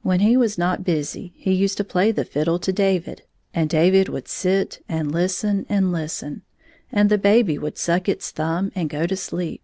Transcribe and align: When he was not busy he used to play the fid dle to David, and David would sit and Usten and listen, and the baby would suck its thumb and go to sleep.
When 0.00 0.20
he 0.20 0.34
was 0.34 0.56
not 0.56 0.82
busy 0.82 1.34
he 1.36 1.52
used 1.52 1.76
to 1.76 1.84
play 1.84 2.10
the 2.10 2.24
fid 2.24 2.46
dle 2.46 2.58
to 2.58 2.72
David, 2.72 3.20
and 3.52 3.68
David 3.68 4.08
would 4.08 4.26
sit 4.26 4.82
and 4.88 5.12
Usten 5.12 5.66
and 5.68 5.92
listen, 5.92 6.40
and 6.90 7.10
the 7.10 7.18
baby 7.18 7.58
would 7.58 7.76
suck 7.76 8.08
its 8.08 8.30
thumb 8.30 8.72
and 8.74 8.88
go 8.88 9.06
to 9.06 9.14
sleep. 9.14 9.62